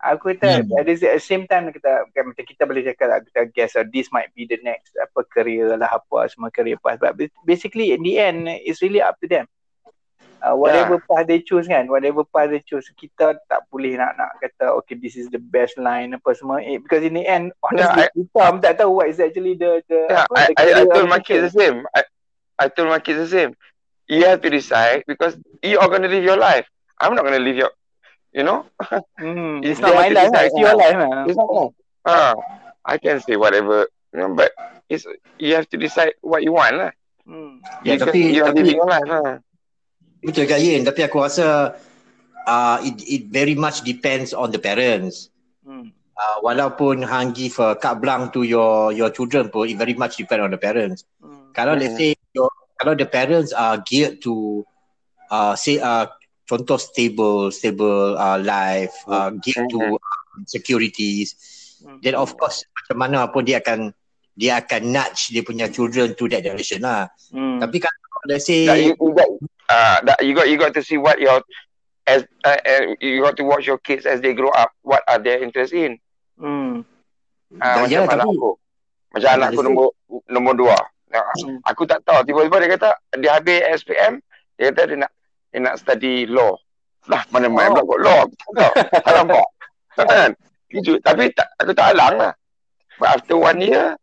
[0.00, 0.80] Aku kata Hmm.
[0.80, 4.08] at the same time kita kan, macam kita boleh cakap lah, kita guess uh, this
[4.08, 7.12] might be the next apa career lah apa semua career path but
[7.44, 9.44] basically in the end it's really up to them.
[10.40, 14.32] Uh, whatever path they choose kan whatever path they choose kita tak boleh nak nak
[14.40, 18.08] kata okay this is the best line apa semua eh, because in the end honestly
[18.08, 20.80] I- kita pun tak tahu what is actually the the Yeah, apa, I, the I,
[20.80, 21.84] I told my kids the same.
[21.92, 22.00] I,
[22.56, 23.52] I told my kids the same.
[24.08, 26.64] You have to decide because you are going to live your life.
[26.96, 27.72] I'm not going to live your,
[28.32, 28.64] you know.
[29.20, 30.96] Hmm, It's it's not my life, decide, it's your life.
[30.96, 31.28] lah.
[31.28, 31.70] It's not wrong.
[32.08, 32.32] Ah,
[32.88, 34.56] I can say whatever, you know, but
[34.88, 35.04] it's
[35.36, 36.92] you have to decide what you want lah.
[37.28, 37.60] Hmm.
[37.84, 39.04] Ya, Because tapi- you are tapi- living your life.
[39.04, 39.36] lah.
[40.20, 41.76] Betul Kak Yin, tapi aku rasa
[42.44, 45.32] uh, it, it very much depends on the parents.
[45.64, 45.92] Hmm.
[46.20, 50.20] Uh, walaupun hang give a carte blanche to your your children pun, it very much
[50.20, 51.08] depend on the parents.
[51.24, 51.48] Hmm.
[51.56, 54.60] Kalau let's say your, kalau the parents are geared to
[55.32, 56.04] uh, say uh,
[56.44, 61.32] contoh stable stable uh, life, uh, geared to uh, securities,
[61.80, 61.96] Hmm.
[62.04, 63.96] then of course macam mana pun dia akan
[64.36, 67.08] dia akan nudge dia punya children to that direction lah.
[67.32, 67.56] Hmm.
[67.56, 69.28] Tapi kalau let's say That you, you got,
[69.70, 71.40] uh, that you got, you got to see what your,
[72.04, 74.74] as, uh, uh, you got to watch your kids as they grow up.
[74.82, 75.96] What are their interest in?
[76.34, 76.82] Hmm.
[77.62, 78.50] Ah, Ya, macam anak tapi- aku.
[79.10, 79.86] Macam Ya, anak aku nombor
[80.26, 80.78] nombor dua.
[81.10, 81.58] Hmm.
[81.66, 82.22] Aku tak tahu.
[82.22, 84.22] Tiba-tiba dia kata dia habis SPM,
[84.54, 85.10] dia kata dia nak
[85.50, 86.54] dia nak study law.
[87.10, 87.82] Lah, mana main Oh.
[87.82, 87.84] oh.
[87.86, 88.20] pula law.
[88.28, 88.72] Tak tahu.
[89.02, 89.46] Tak nampak.
[90.10, 90.30] Kan?
[90.70, 90.92] Gitu.
[91.02, 92.32] Tapi tak, aku tak halang lah.
[93.02, 93.98] But after one year,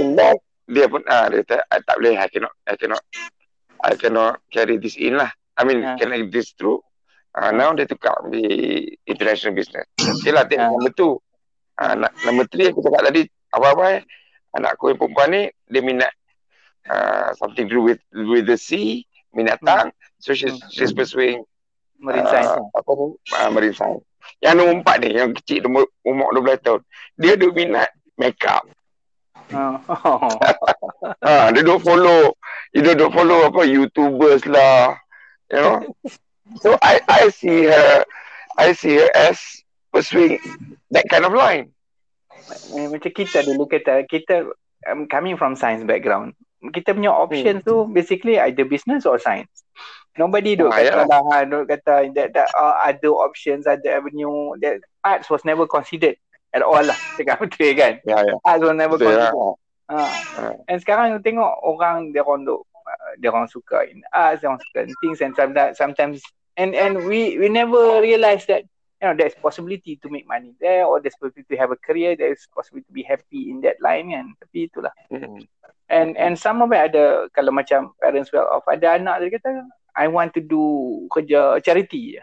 [0.00, 0.34] in law,
[0.66, 3.02] dia pun, ah, dia kata, I tak boleh, I cannot, I cannot,
[3.84, 5.28] I cannot carry this in lah.
[5.54, 5.94] I mean, Ah.
[5.94, 6.80] carry this through.
[7.30, 8.40] Uh, now dia tukar ambil
[9.04, 9.84] international business.
[9.98, 10.72] Okay lah, take Ah.
[10.72, 11.20] number two.
[11.76, 11.94] Uh,
[12.24, 14.02] number three, aku cakap tadi, apa-apa eh,
[14.54, 16.14] anak aku yang perempuan ni, dia minat
[16.86, 19.68] uh, something to do with with the sea, minat Hmm.
[19.68, 19.88] tang.
[20.22, 21.42] So she's she's pursuing
[21.98, 22.54] Marine uh, science.
[22.54, 22.66] lah.
[22.72, 23.06] apa tu?
[23.34, 24.00] Uh, marine science.
[24.40, 26.80] Yang nombor empat ni, yang kecil umur, umur 12 tahun.
[27.18, 28.64] Dia duk minat makeup.
[29.52, 29.76] Oh.
[31.20, 32.32] Ha, dia duk follow,
[32.82, 34.98] dia duk follow apa YouTubers lah.
[35.52, 35.76] You know.
[36.58, 38.02] So I I see her
[38.58, 39.38] I see her as
[39.94, 40.38] pursuing
[40.90, 41.70] that kind of line.
[42.74, 44.50] Eh, Macam kita dulu kata, kita
[44.90, 46.34] um, coming from science background.
[46.64, 49.64] Kita punya options tu basically either business or science.
[50.14, 54.78] Nobody duk Ah, kata lah, duk kata that, that uh, other options, other avenue, that
[55.02, 56.14] arts was never considered
[56.54, 56.96] at all lah.
[57.18, 57.98] Cakap betul kan?
[58.06, 58.34] Ya ya.
[58.46, 59.30] Arts was never Betul lah.
[59.32, 59.58] considered.
[59.58, 59.63] Ha.
[59.88, 60.08] Ah.
[60.68, 64.48] And sekarang you tengok orang dia orang duk uh, dia orang suka in arts, dia
[64.48, 66.18] orang suka in things and sometimes sometimes
[66.56, 68.64] and and we we never realize that
[69.02, 72.16] you know there's possibility to make money there or there's possibility to have a career,
[72.16, 74.32] there's possibility to be happy in that line kan.
[74.40, 74.94] Tapi itulah.
[75.12, 75.44] Hmm.
[75.92, 79.68] And and some of it ada kalau macam parents well off ada anak dia kata
[79.92, 82.22] I want to do kerja charity je.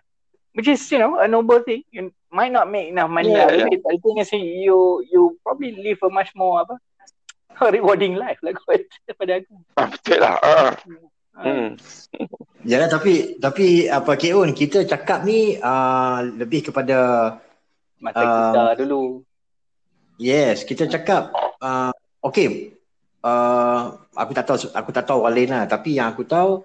[0.58, 1.86] Which is you know a noble thing.
[1.94, 3.80] You might not make enough money Yeah, of yeah.
[3.80, 6.76] but the thing is you you probably live a much more apa
[7.76, 9.54] rewarding life like what daripada aku.
[9.78, 10.36] Ah, betul lah.
[10.42, 10.74] Ah.
[11.32, 11.46] Ah.
[11.46, 11.70] Hmm.
[12.72, 16.98] Yalah tapi tapi apa Keon kita cakap ni uh, lebih kepada
[17.98, 18.30] Masa Ah.
[18.54, 19.22] kita dulu.
[20.18, 21.90] yes kita cakap uh,
[22.22, 22.74] okay
[23.26, 26.62] uh, aku tak tahu aku tak tahu orang lain lah tapi yang aku tahu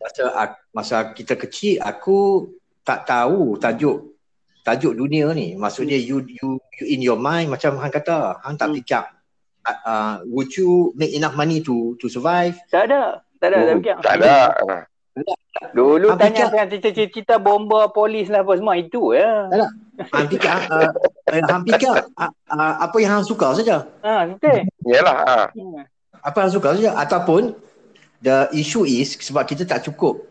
[0.00, 0.24] masa
[0.72, 2.48] masa kita kecil aku
[2.80, 4.16] tak tahu tajuk
[4.64, 8.72] tajuk dunia ni maksudnya you you, you in your mind macam hang kata hang tak
[8.72, 8.76] Hmm.
[8.80, 9.21] fikir uh,
[9.64, 13.22] uh, would you make enough money to to survive Tak ada.
[13.38, 13.58] Tak ada.
[13.58, 13.96] tak fikir.
[14.00, 14.34] Tak ada.
[14.62, 14.82] Ah.
[15.76, 19.46] Dulu Hang tanya fikir- tentang cita-cita bomba polis lah apa semua itu ya.
[20.08, 20.88] hang fikir uh,
[21.28, 24.64] uh, hang fikir uh, uh, apa yang hang suka saja Ha, betul.
[24.88, 25.16] Yalah.
[25.22, 25.46] Ah.
[25.52, 25.84] Hmm.
[26.16, 27.52] apa yang suka saja ataupun
[28.24, 30.22] the issue is sebab kita tak cukup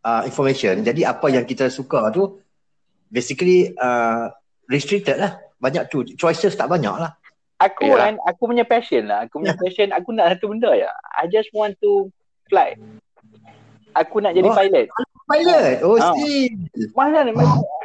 [0.00, 2.40] uh, information jadi apa yang kita suka tu
[3.06, 4.32] basically uh,
[4.66, 7.12] restricted lah banyak tu choices tak banyak lah
[7.60, 8.00] Aku Yalah.
[8.00, 9.28] kan, aku punya passion lah.
[9.28, 10.88] Aku punya passion, aku nak satu benda ya.
[11.12, 12.08] I just want to
[12.48, 12.72] fly.
[13.92, 14.56] Aku nak jadi Oh.
[14.56, 14.86] pilot.
[15.26, 15.76] pilot.
[15.82, 16.50] Oh, still.
[16.92, 17.34] Mana ni?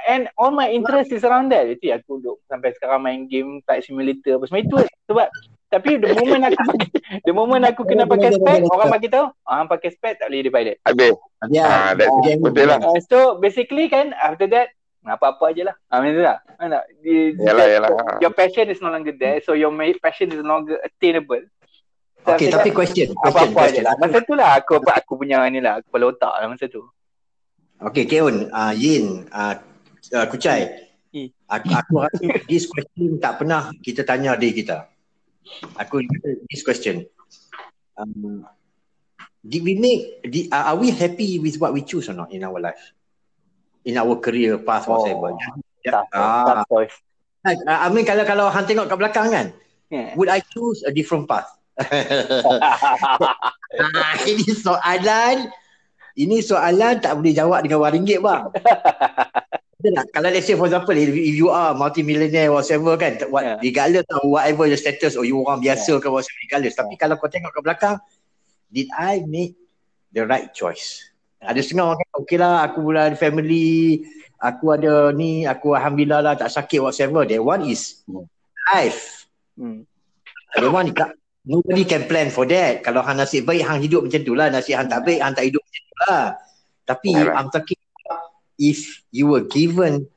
[0.06, 1.66] And all my interest is around that.
[1.68, 5.28] Jadi aku duduk sampai sekarang main game flight simulator apa semua itu sebab
[5.66, 6.90] tapi the moment aku pakai
[7.22, 10.52] the moment aku kena pakai spec orang bagi tahu ah pakai spec tak boleh jadi
[10.54, 10.78] pilot.
[10.86, 11.14] Habis.
[11.50, 11.66] Ya.
[11.66, 12.80] Ah, that's Game- betul lah.
[12.80, 14.70] Uh, so basically kan after that
[15.14, 15.76] apa-apa je lah.
[15.94, 16.40] Ah macam tu tak?
[16.58, 16.80] Mana?
[17.06, 17.90] Di, Yalah, yalah.
[18.18, 19.70] Your passion is no longer there so your
[20.02, 21.46] passion is no longer attainable.
[22.26, 23.08] So Okay, tapi that, question.
[23.14, 23.94] question, apa-apa je lah.
[24.02, 26.82] Masa tu lah aku aku punya ni lah kepala otak lah masa tu.
[27.78, 29.62] Okay, Keon, uh, Yin, uh,
[30.16, 30.90] uh, Kucai.
[31.12, 31.30] Hmm.
[31.48, 34.90] Aku, aku rasa this question tak pernah kita tanya adik kita.
[35.78, 37.06] Aku rasa this question.
[37.94, 38.48] Um,
[39.46, 42.42] did we make, did, uh, are we happy with what we choose or not in
[42.42, 42.96] our life?
[43.86, 45.38] In our career path or whatever.
[46.10, 46.46] Ah.
[46.50, 46.96] tough choice.
[47.46, 49.48] Like, uh, I mean kalau kalau hang tengok kat belakang kan,
[49.94, 50.18] Yeah.
[50.18, 51.46] would I choose a different path?
[51.78, 51.86] ah,
[54.32, 55.54] ini soalan
[56.18, 58.50] ini soalan tak boleh jawab dengan wang ringgit bang.
[60.10, 63.62] Kalau let's say for example if, if you are multi-millionaire whatever kan what, Yeah.
[63.62, 67.30] regardless of whatever your status or you orang biasa ke whatever regardless tapi kalau kau
[67.30, 68.02] tengok ke belakang
[68.74, 69.54] did I make
[70.10, 71.06] the right choice?
[71.46, 74.02] Ada setengah orang kata okay lah aku ada family
[74.42, 78.02] aku ada ni aku alhamdulillah lah tak sakit whatever that one is
[78.74, 79.88] life Hmm.
[80.56, 81.16] That one tak,
[81.48, 82.84] nobody can plan for that.
[82.84, 84.52] Kalau hang nasib baik hang hidup macam tu lah.
[84.52, 86.24] Nasib hang tak baik hang tak hidup macam tu lah.
[86.86, 87.36] Tapi Alright.
[87.40, 88.24] I'm talking about
[88.60, 90.08] if you were given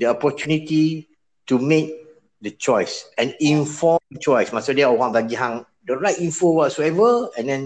[0.00, 1.08] the opportunity
[1.46, 1.92] to make
[2.42, 4.50] the choice, an informed choice.
[4.50, 7.62] Maksud dia orang bagi hang the right info whatsoever and then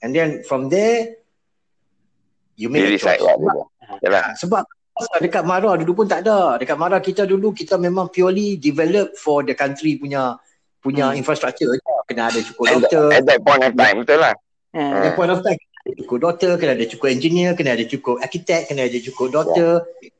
[0.00, 1.18] and then from there
[2.56, 3.18] you make Dia a choice.
[3.18, 3.66] decide what dia buat.
[4.00, 4.22] Yalah.
[4.22, 4.62] Ah, Sebab
[5.18, 6.54] dekat Mara dulu pun tak ada.
[6.56, 10.38] Dekat Mara kita dulu kita memang purely develop for the country punya
[10.78, 11.18] punya Hmm.
[11.18, 11.80] infrastructure je.
[12.04, 13.06] Kena ada cukup At, doktor.
[13.10, 14.34] at that point of time, betul lah.
[14.70, 14.92] Hmm.
[14.92, 17.84] At that point of time kena ada cukup doktor, kena ada cukup engineer, kena ada
[17.84, 19.72] cukup architect, kena ada cukup doktor.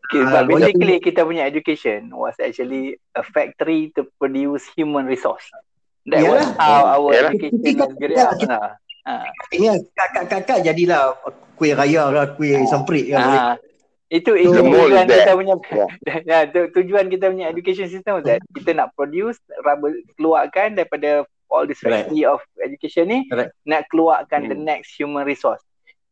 [0.05, 5.05] Okay, Ah, but lawyer basically kita punya education was actually a factory to produce human
[5.05, 5.45] resource.
[6.05, 6.61] That was Yalah.
[6.61, 7.33] how our Yalah.
[7.33, 8.37] education Kita- was great up.
[8.45, 8.77] Lah.
[9.05, 9.29] Ah.
[9.53, 11.13] Ini kakak-kakak jadilah
[11.55, 13.21] kuih raya lah, kuih semprit kan.
[13.21, 13.41] boleh.
[13.41, 13.57] Ah.
[14.09, 15.91] Itu itu The tujuan kita punya Yeah.
[16.31, 21.25] ya, tu, tujuan kita punya education system was that kita nak produce rubber keluarkan daripada
[21.51, 22.09] all this Correct.
[22.09, 23.53] factory of education ni Correct.
[23.65, 24.65] nak keluarkan the Hmm.
[24.65, 25.61] next human resource.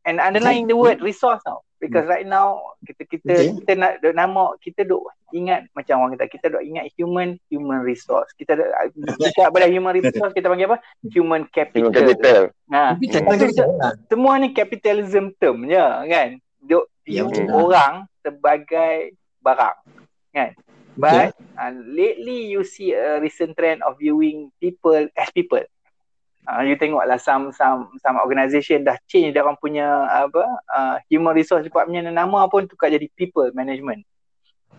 [0.02, 1.62] And underlying the word resource tau.
[1.82, 3.50] Because right now kita kita Okay.
[3.58, 5.02] kita nak duk nama kita duk
[5.34, 8.30] ingat macam orang kata kita duk ingat human human resource.
[8.38, 8.70] Kita duk
[9.18, 10.78] kita pada human resource kita panggil apa?
[11.10, 11.90] Human capital.
[11.90, 12.40] Human capital.
[12.70, 13.92] Ada kita- lah.
[14.06, 16.28] semua ni capitalism term je kan.
[16.62, 17.50] Duk Ya, use betul.
[17.50, 19.76] orang sebagai barang
[20.30, 20.54] kan.
[20.94, 25.66] But uh, lately you see a recent trend of viewing people as people.
[26.42, 30.42] Uh, you tengoklah some some some organisation dah change dia orang punya apa
[30.74, 34.02] uh, human resource department nama pun tukar jadi people management.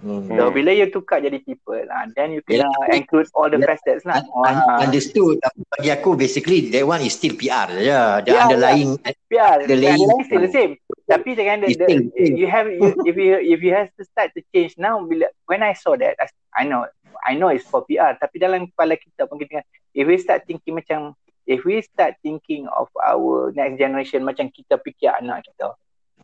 [0.03, 0.27] Hmm.
[0.27, 3.71] So bila you tukar jadi people, uh, then you kena include all the Yeah.
[3.71, 4.19] facets lah.
[4.43, 5.39] Uh, Understood.
[5.39, 8.27] Tapi bagi aku basically that one is still PR je.
[8.27, 8.99] The Yeah, underlying
[9.31, 10.03] biar The the layer.
[10.03, 10.71] lain still the same.
[11.07, 12.03] Tapi dengan the, the still.
[12.35, 15.63] you have you, if you if you have to start to change now bila when
[15.63, 16.83] I saw that I, I know
[17.23, 19.63] I know it's for PR tapi dalam kepala kita pun kita
[19.95, 24.79] if we start thinking macam if we start thinking of our next generation macam kita
[24.79, 25.75] fikir anak kita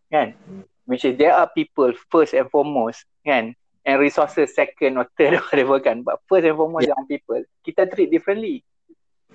[0.10, 0.34] kan
[0.90, 3.54] which is there are people first and foremost kan
[3.86, 6.98] and resources second or third or whatever kan but first and foremost Yeah.
[6.98, 7.08] yeah.
[7.08, 8.64] people kita treat differently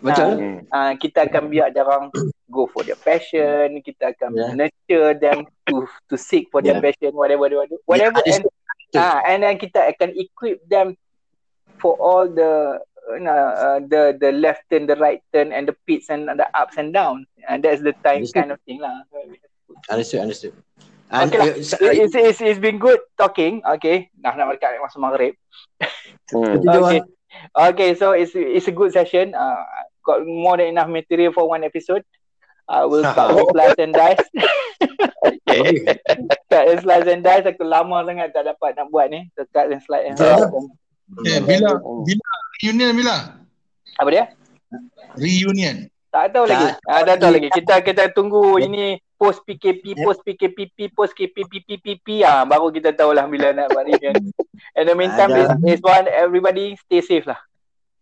[0.05, 0.37] betul.
[0.37, 0.59] Hmm.
[0.68, 2.12] uh, kita akan biar dia orang
[2.53, 4.53] go for their passion kita akan Yeah.
[4.57, 6.85] nurture them to to seek for their Yeah.
[6.92, 8.44] passion whatever they want whatever Yeah, and
[8.94, 10.99] ah and then kita akan equip them
[11.81, 16.09] for all the uh, uh, the the left turn the right turn and the pits
[16.09, 18.37] and the ups and downs and that's the time Understood.
[18.37, 19.05] kind of thing lah
[19.90, 20.53] Understood, understood.
[21.12, 21.47] And, Okay lah.
[21.53, 25.35] uh, It- it's, it's, it's been good talking okay dah nak dekat masa maghrib
[26.33, 26.57] Hmm.
[26.64, 27.05] Okay
[27.53, 29.61] okay so it's it's a good session uh,
[30.01, 32.01] got more than enough material for one episode
[32.64, 34.25] I will start with slice and dice
[35.25, 35.85] Okay.
[36.53, 39.29] Cut and slice and dice aku lama sangat tak dapat nak buat ni.
[39.53, 40.53] Cut and slice and dice.
[41.25, 41.71] Eh, bila
[42.05, 42.27] bila
[42.61, 43.14] reunion bila?
[44.01, 44.25] Apa dia?
[45.21, 45.87] Reunion.
[46.09, 46.53] Tak tahu Tak.
[46.55, 46.67] lagi.
[46.87, 47.49] Ah, tak tahu lagi.
[47.51, 53.51] Kita kita tunggu ini post PKP, post PKPP, post KPPPP ah baru kita tahulah bila
[53.51, 54.14] nak buat reunion.
[54.79, 55.67] And the meantime is, Ada.
[55.71, 57.38] is one everybody stay safe lah.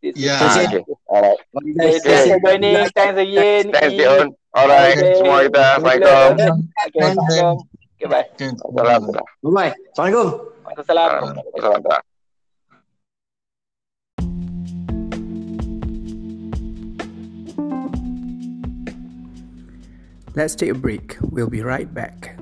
[0.00, 0.16] Safe.
[0.18, 0.36] Ya.
[0.40, 0.82] Okay.
[1.06, 1.40] Alright.
[1.52, 2.84] Okay, thanks for joining.
[2.90, 3.64] Thanks again.
[3.70, 4.26] Thanks, Dion.
[4.52, 4.98] Alright.
[4.98, 5.14] Okay.
[5.20, 5.64] Semua kita.
[5.78, 6.56] Assalamualaikum.
[6.90, 7.56] Okay, Assalamualaikum.
[7.96, 8.26] Okay, bye.
[8.34, 9.12] Assalamualaikum.
[9.46, 9.72] Bye-bye.
[9.94, 10.28] Assalamualaikum.
[10.66, 11.08] Waalaikumsalam.
[11.54, 12.11] Assalamualaikum.
[20.34, 21.16] Let's take a break.
[21.20, 22.41] We'll be right back.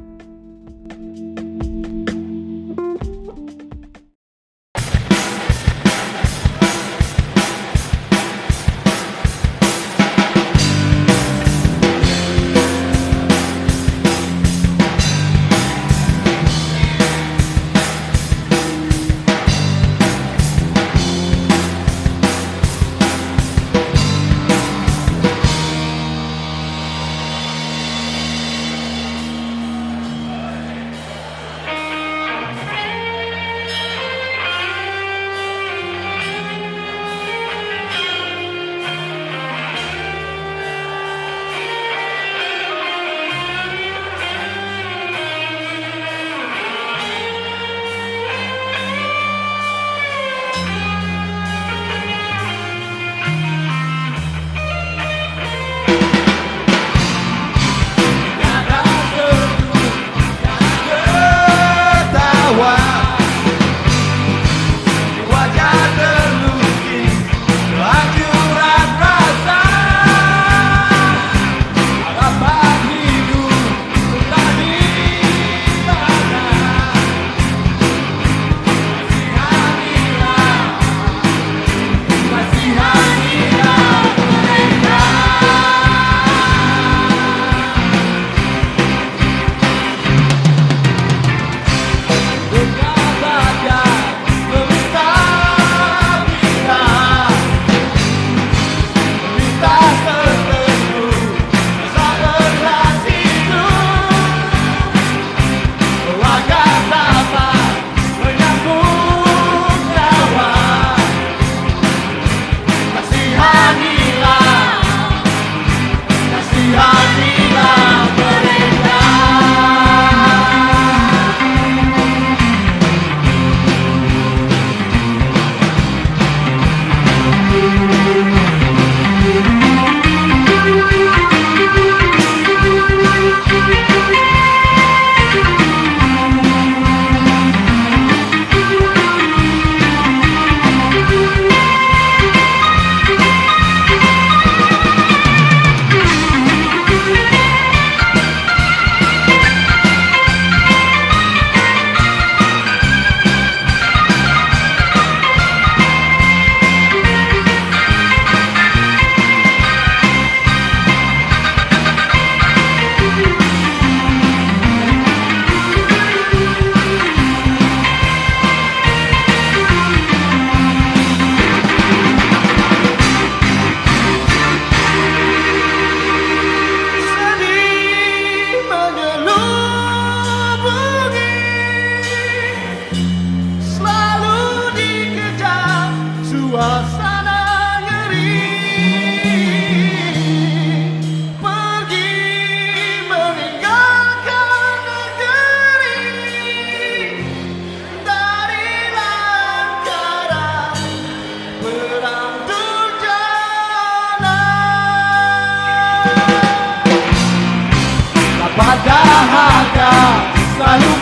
[210.60, 210.99] my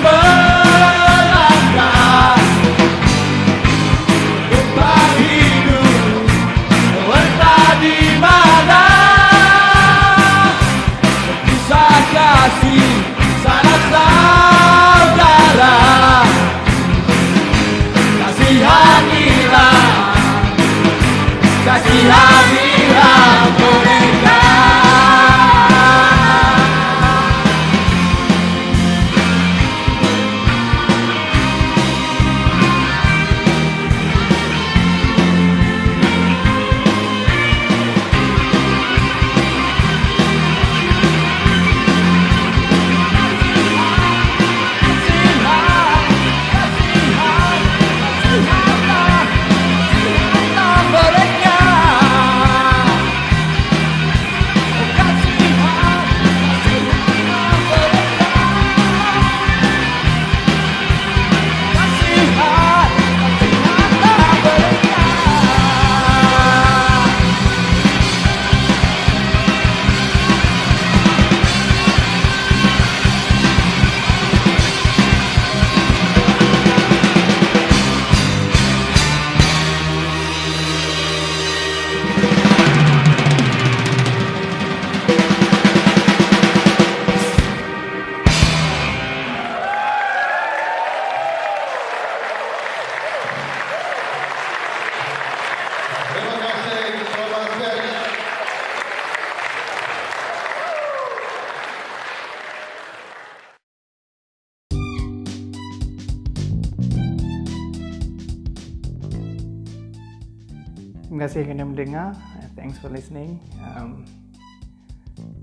[111.28, 112.16] kasih kerana mendengar.
[112.40, 113.36] Uh, Thanks for listening.
[113.60, 114.08] Um,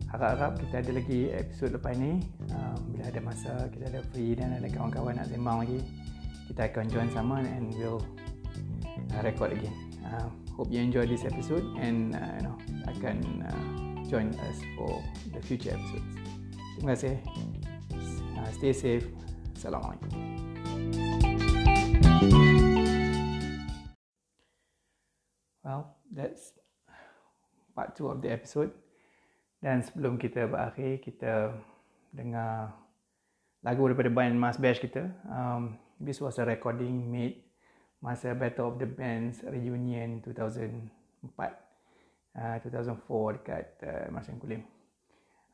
[0.09, 2.25] harap-harap kita ada lagi episod lepas ni.
[2.49, 5.79] Um, bila ada masa, kita ada free dan ada kawan-kawan nak sembang lagi,
[6.49, 8.01] kita akan join sama and we'll
[9.13, 9.77] uh, record again.
[10.01, 10.25] Uh,
[10.57, 12.57] hope you enjoy this episode and uh, you know
[12.89, 13.65] akan uh,
[14.09, 15.05] join us for
[15.37, 16.09] the future episodes.
[16.81, 17.15] Terima kasih.
[18.41, 19.05] Uh, stay safe.
[19.53, 20.44] Assalamualaikum.
[25.65, 26.53] Well, that's
[27.73, 28.69] part 2 of the episode.
[29.65, 31.57] Dan sebelum kita berakhir, kita
[32.13, 32.69] dengar
[33.65, 35.09] lagu daripada band Mas Bash kita.
[35.25, 37.41] Um, this was a recording made
[37.97, 41.33] masa Battle of the Bands reunion 2004.
[42.35, 44.61] Uh, 2004 dekat uh, Marsian Kulim.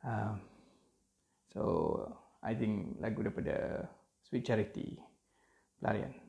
[0.04, 0.44] Um,
[1.56, 1.62] so,
[2.44, 3.88] I think lagu daripada
[4.28, 5.00] Sweet Charity
[5.80, 6.21] pelarian.